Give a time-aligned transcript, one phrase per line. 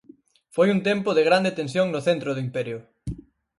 [0.55, 2.77] Foi un tempo de grande tensión no centro do imperio.